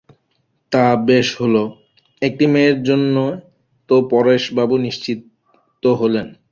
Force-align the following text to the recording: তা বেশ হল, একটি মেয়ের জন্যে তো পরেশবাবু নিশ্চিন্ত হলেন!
তা 0.71 0.85
বেশ 1.07 1.27
হল, 1.39 1.55
একটি 2.21 2.45
মেয়ের 2.53 2.77
জন্যে 2.83 3.25
তো 3.89 3.95
পরেশবাবু 4.11 4.75
নিশ্চিন্ত 4.85 5.83
হলেন! 6.01 6.27